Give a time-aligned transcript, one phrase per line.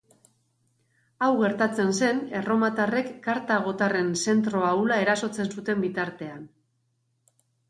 [1.25, 6.43] Hau gertatzen zen erromatarrek kartagotarren zentro ahula erasotzen zuten bitartean.